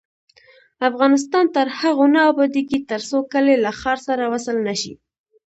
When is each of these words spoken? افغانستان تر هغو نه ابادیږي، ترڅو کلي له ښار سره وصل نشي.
افغانستان 0.89 1.45
تر 1.55 1.67
هغو 1.79 2.05
نه 2.15 2.21
ابادیږي، 2.31 2.79
ترڅو 2.89 3.17
کلي 3.33 3.55
له 3.63 3.71
ښار 3.79 3.97
سره 4.07 4.23
وصل 4.33 4.55
نشي. 4.67 4.93